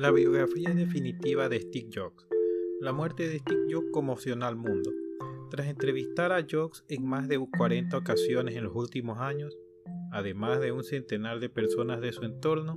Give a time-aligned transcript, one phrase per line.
[0.00, 2.26] La biografía definitiva de Steve Jobs.
[2.80, 4.90] La muerte de Steve Jobs conmocionó al mundo.
[5.50, 9.58] Tras entrevistar a Jobs en más de 40 ocasiones en los últimos años,
[10.10, 12.76] además de un centenar de personas de su entorno,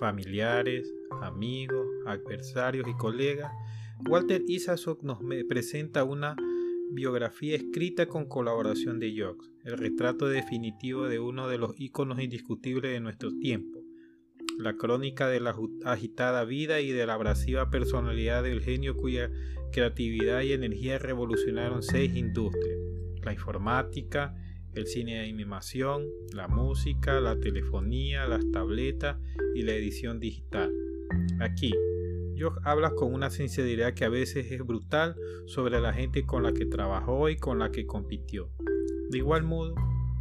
[0.00, 0.92] familiares,
[1.22, 3.52] amigos, adversarios y colegas,
[4.10, 6.34] Walter Isaacson nos presenta una
[6.90, 12.90] biografía escrita con colaboración de Jobs, el retrato definitivo de uno de los íconos indiscutibles
[12.90, 13.75] de nuestro tiempo,
[14.58, 19.30] la crónica de la agitada vida y de la abrasiva personalidad del genio cuya
[19.72, 22.78] creatividad y energía revolucionaron seis industrias,
[23.22, 24.34] la informática,
[24.74, 29.18] el cine de animación, la música, la telefonía, las tabletas
[29.54, 30.72] y la edición digital.
[31.40, 31.72] Aquí,
[32.38, 36.52] Jock habla con una sinceridad que a veces es brutal sobre la gente con la
[36.52, 38.50] que trabajó y con la que compitió.
[39.08, 39.74] De igual modo,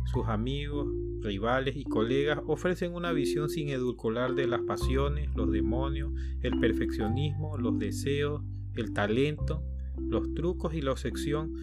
[0.06, 0.88] sus amigos,
[1.26, 7.58] rivales y colegas ofrecen una visión sin edulcorar de las pasiones, los demonios, el perfeccionismo,
[7.58, 8.44] los deseos,
[8.76, 9.64] el talento,
[9.98, 11.54] los trucos y la obsesión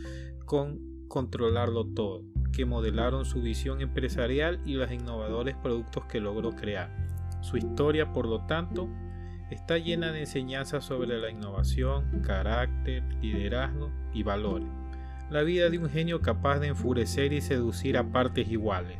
[0.44, 6.90] con controlarlo todo, que modelaron su visión empresarial y los innovadores productos que logró crear.
[7.42, 8.88] Su historia, por lo tanto,
[9.50, 14.81] está llena de enseñanzas sobre la innovación, carácter, liderazgo y valores.
[15.32, 18.98] La vida de un genio capaz de enfurecer y seducir a partes iguales.